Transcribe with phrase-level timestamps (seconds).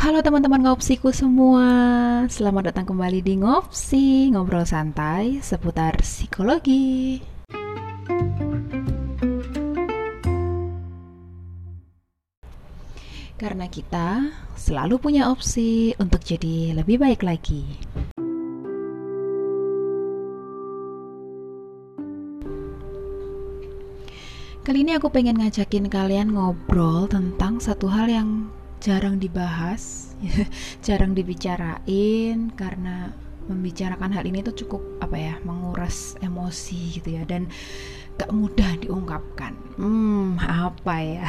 [0.00, 1.68] Halo teman-teman ngopsiku semua.
[2.32, 7.20] Selamat datang kembali di Ngopsi Ngobrol santai seputar psikologi.
[13.36, 17.68] Karena kita selalu punya opsi untuk jadi lebih baik lagi.
[24.64, 28.48] Kali ini aku pengen ngajakin kalian ngobrol tentang satu hal yang
[28.80, 30.16] jarang dibahas,
[30.86, 33.12] jarang dibicarain karena
[33.44, 37.52] membicarakan hal ini tuh cukup apa ya menguras emosi gitu ya dan
[38.16, 39.56] gak mudah diungkapkan.
[39.76, 41.28] Hmm, apa ya?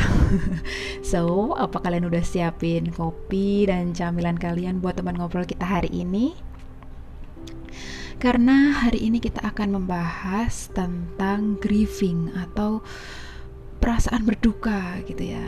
[1.12, 6.36] so, apa kalian udah siapin kopi dan camilan kalian buat teman ngobrol kita hari ini?
[8.20, 12.86] Karena hari ini kita akan membahas tentang grieving atau
[13.82, 15.42] perasaan berduka gitu ya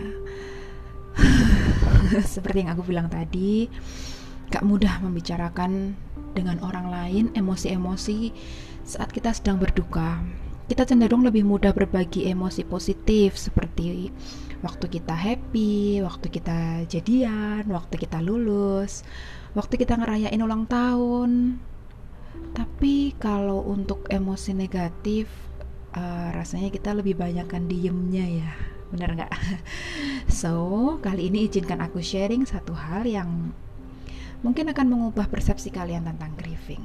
[2.34, 3.68] seperti yang aku bilang tadi,
[4.52, 5.96] gak mudah membicarakan
[6.34, 8.34] dengan orang lain emosi-emosi
[8.84, 10.20] saat kita sedang berduka.
[10.64, 14.10] Kita cenderung lebih mudah berbagi emosi positif seperti
[14.64, 19.04] waktu kita happy, waktu kita jadian, waktu kita lulus,
[19.54, 21.60] waktu kita ngerayain ulang tahun.
[22.56, 25.28] Tapi kalau untuk emosi negatif,
[25.94, 29.34] uh, rasanya kita lebih banyakkan diemnya ya bener nggak?
[30.30, 30.54] So,
[31.04, 33.52] kali ini izinkan aku sharing satu hal yang
[34.46, 36.84] mungkin akan mengubah persepsi kalian tentang grieving.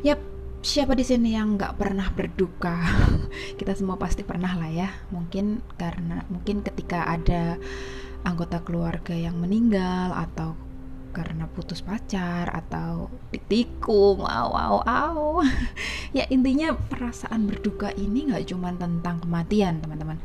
[0.00, 0.20] Yap,
[0.64, 2.76] siapa di sini yang nggak pernah berduka?
[3.58, 4.88] Kita semua pasti pernah lah ya.
[5.12, 7.60] Mungkin karena mungkin ketika ada
[8.24, 10.56] anggota keluarga yang meninggal atau
[11.10, 15.42] karena putus pacar atau ditikung aw aw aw
[16.14, 20.18] ya intinya perasaan berduka ini nggak cuma tentang kematian teman-teman.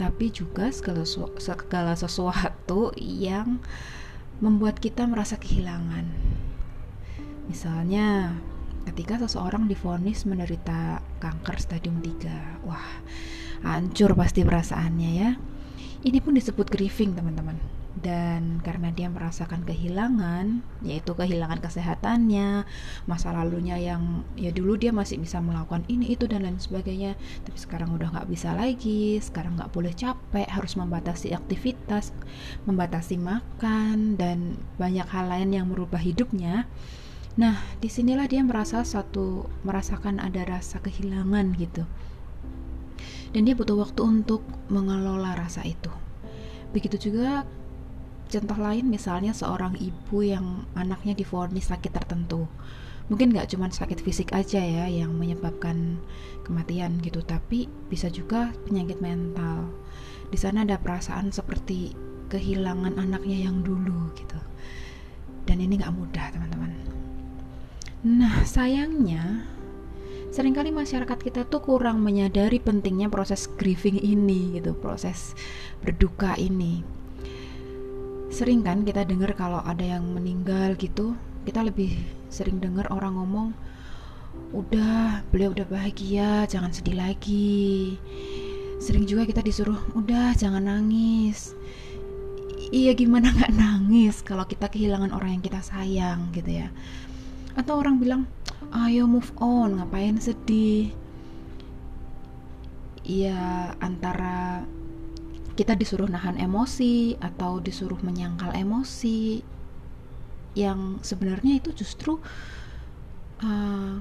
[0.00, 1.04] Tapi juga segala,
[1.36, 3.60] segala sesuatu yang
[4.40, 6.08] membuat kita merasa kehilangan.
[7.48, 8.36] Misalnya
[8.88, 12.88] ketika seseorang difonis menderita kanker stadium 3 wah
[13.60, 15.30] hancur pasti perasaannya ya.
[16.00, 22.62] Ini pun disebut grieving teman-teman dan karena dia merasakan kehilangan yaitu kehilangan kesehatannya
[23.10, 27.18] masa lalunya yang ya dulu dia masih bisa melakukan ini itu dan lain sebagainya.
[27.42, 32.14] Tapi sekarang udah nggak bisa lagi sekarang nggak boleh capek harus membatasi aktivitas
[32.64, 36.70] membatasi makan dan banyak hal lain yang merubah hidupnya.
[37.34, 41.82] Nah di sinilah dia merasa satu merasakan ada rasa kehilangan gitu.
[43.30, 45.90] Dan dia butuh waktu untuk mengelola rasa itu.
[46.74, 47.46] Begitu juga
[48.30, 52.46] contoh lain misalnya seorang ibu yang anaknya difonis sakit tertentu.
[53.10, 55.98] Mungkin nggak cuma sakit fisik aja ya yang menyebabkan
[56.46, 59.66] kematian gitu tapi bisa juga penyakit mental.
[60.30, 61.90] Di sana ada perasaan seperti
[62.30, 64.38] kehilangan anaknya yang dulu gitu.
[65.50, 66.70] Dan ini nggak mudah teman-teman.
[68.06, 69.42] Nah sayangnya
[70.30, 75.34] sering kali masyarakat kita tuh kurang menyadari pentingnya proses grieving ini gitu proses
[75.82, 76.99] berduka ini
[78.30, 81.98] sering kan kita dengar kalau ada yang meninggal gitu kita lebih
[82.30, 83.50] sering dengar orang ngomong
[84.50, 87.98] udah beliau udah bahagia jangan sedih lagi.
[88.80, 91.54] Sering juga kita disuruh udah jangan nangis.
[92.70, 96.68] Iya gimana nggak nangis kalau kita kehilangan orang yang kita sayang gitu ya?
[97.58, 98.22] Atau orang bilang
[98.70, 100.94] ayo move on ngapain sedih?
[103.02, 104.62] Iya antara
[105.60, 109.44] kita disuruh nahan emosi atau disuruh menyangkal emosi
[110.56, 112.16] yang sebenarnya itu justru
[113.44, 114.00] uh,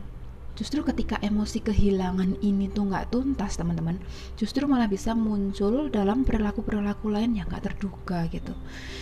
[0.55, 3.99] justru ketika emosi kehilangan ini tuh nggak tuntas teman-teman
[4.39, 8.55] justru malah bisa muncul dalam perilaku-perilaku lain yang nggak terduga gitu.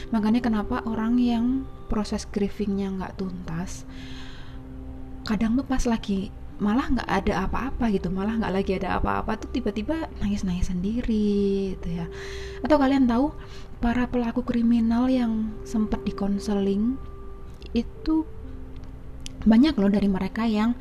[0.09, 1.61] Makanya kenapa orang yang
[1.93, 3.85] proses grievingnya nggak tuntas
[5.29, 9.49] kadang tuh pas lagi malah nggak ada apa-apa gitu malah nggak lagi ada apa-apa tuh
[9.53, 12.05] tiba-tiba nangis-nangis sendiri gitu ya.
[12.65, 13.29] Atau kalian tahu
[13.77, 16.97] para pelaku kriminal yang sempat dikonseling
[17.77, 18.25] itu
[19.45, 20.73] banyak loh dari mereka yang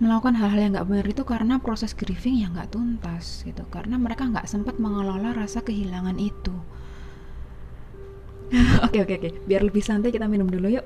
[0.00, 3.62] melakukan hal-hal yang nggak benar itu karena proses grieving yang nggak tuntas gitu.
[3.68, 6.56] Karena mereka nggak sempat mengelola rasa kehilangan itu.
[8.84, 9.48] Oke oke oke.
[9.48, 10.84] Biar lebih santai kita minum dulu yuk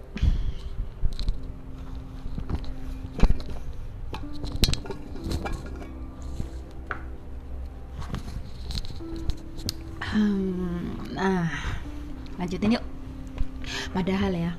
[11.16, 11.48] nah,
[12.36, 12.84] lanjutin yuk.
[13.90, 14.52] Padahal ya,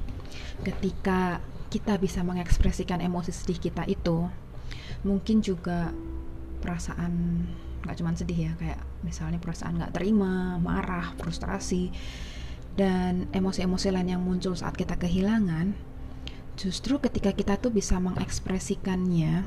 [0.66, 1.40] ketika
[1.70, 4.28] kita bisa mengekspresikan emosi sedih kita itu,
[5.06, 5.94] mungkin juga
[6.60, 7.46] perasaan
[7.86, 11.94] nggak cuma sedih ya, kayak misalnya perasaan nggak terima, marah, frustrasi,
[12.78, 15.74] dan emosi-emosi lain yang muncul saat kita kehilangan
[16.58, 19.42] justru ketika kita tuh bisa mengekspresikannya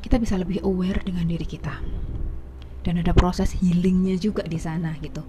[0.00, 1.76] kita bisa lebih aware dengan diri kita
[2.84, 5.24] dan ada proses healingnya juga di sana gitu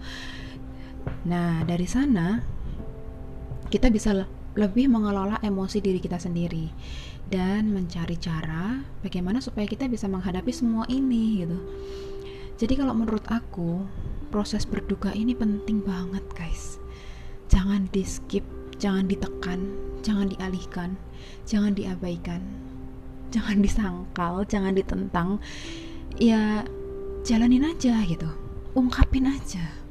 [1.28, 2.40] nah dari sana
[3.68, 4.16] kita bisa
[4.58, 6.72] lebih mengelola emosi diri kita sendiri
[7.28, 11.60] dan mencari cara bagaimana supaya kita bisa menghadapi semua ini gitu.
[12.58, 13.86] Jadi kalau menurut aku
[14.34, 16.80] proses berduka ini penting banget guys.
[17.52, 18.44] Jangan di skip
[18.82, 19.74] jangan ditekan
[20.06, 20.94] jangan dialihkan
[21.50, 22.46] jangan diabaikan
[23.34, 25.38] jangan disangkal jangan ditentang.
[26.18, 26.64] Ya
[27.28, 28.32] jalanin aja gitu.
[28.74, 29.87] Ungkapin aja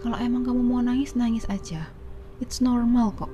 [0.00, 1.92] kalau emang kamu mau nangis nangis aja.
[2.40, 3.28] It's normal kok.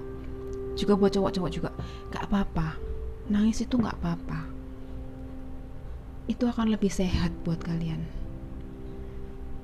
[0.74, 1.70] Juga buat cowok-cowok juga.
[2.10, 2.74] Gak apa-apa.
[3.30, 4.50] Nangis itu gak apa-apa.
[6.26, 8.02] Itu akan lebih sehat buat kalian.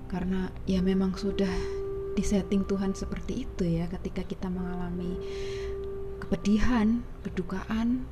[0.06, 1.50] Karena ya memang sudah
[2.14, 5.18] disetting Tuhan seperti itu ya ketika kita mengalami
[6.22, 8.06] kepedihan, kedukaan.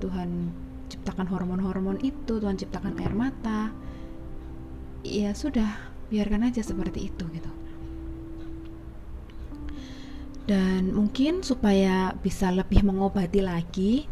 [0.00, 0.56] Tuhan
[0.88, 3.68] ciptakan hormon-hormon itu, Tuhan ciptakan air mata.
[5.04, 7.50] Ya sudah, biarkan aja seperti itu gitu.
[10.50, 14.10] Dan mungkin supaya bisa lebih mengobati lagi,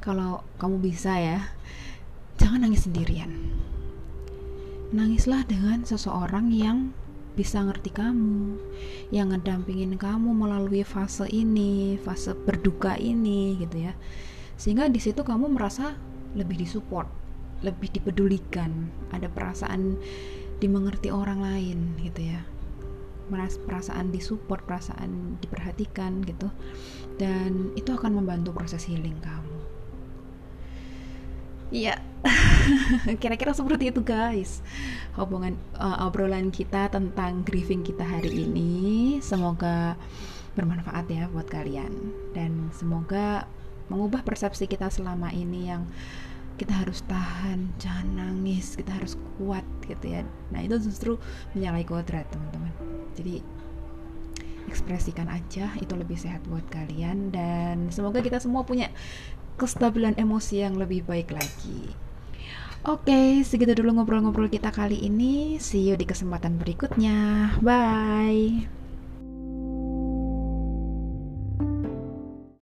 [0.00, 1.52] kalau kamu bisa ya,
[2.40, 3.28] jangan nangis sendirian
[4.88, 6.96] Nangislah dengan seseorang yang
[7.36, 8.56] bisa ngerti kamu,
[9.12, 13.92] yang ngedampingin kamu melalui fase ini, fase berduka ini gitu ya.
[14.56, 15.92] Sehingga di situ kamu merasa
[16.32, 17.04] lebih disupport,
[17.60, 20.00] lebih dipedulikan, ada perasaan
[20.58, 22.42] dimengerti orang lain gitu ya.
[23.28, 26.48] Merasa perasaan disupport, perasaan diperhatikan gitu.
[27.18, 29.56] Dan itu akan membantu proses healing kamu.
[31.68, 32.00] Iya,
[33.22, 34.64] kira-kira seperti itu guys.
[35.20, 39.20] Hubungan uh, obrolan kita tentang grieving kita hari ini.
[39.20, 40.00] Semoga
[40.56, 41.92] bermanfaat ya buat kalian
[42.34, 43.46] dan semoga
[43.86, 45.86] mengubah persepsi kita selama ini yang
[46.58, 50.26] kita harus tahan, jangan nangis, kita harus kuat gitu ya.
[50.50, 51.14] Nah itu justru
[51.54, 52.74] menyalahi kodrat teman-teman.
[53.14, 53.40] Jadi
[54.68, 58.92] ekspresikan aja itu lebih sehat buat kalian dan semoga kita semua punya
[59.56, 61.94] kestabilan emosi yang lebih baik lagi.
[62.86, 65.58] Oke, segitu dulu ngobrol-ngobrol kita kali ini.
[65.58, 67.50] See you di kesempatan berikutnya.
[67.58, 68.77] Bye.